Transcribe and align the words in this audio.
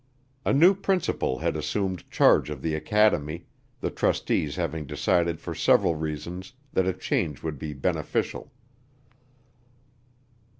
A 0.45 0.51
new 0.51 0.73
principal 0.73 1.37
had 1.37 1.55
assumed 1.55 2.09
charge 2.09 2.49
of 2.49 2.63
the 2.63 2.73
academy, 2.73 3.45
the 3.81 3.91
trustees 3.91 4.55
having 4.55 4.87
decided 4.87 5.39
for 5.39 5.53
several 5.53 5.93
reasons 5.95 6.53
that 6.73 6.87
a 6.87 6.93
change 6.93 7.43
would 7.43 7.59
be 7.59 7.73
beneficial. 7.73 8.51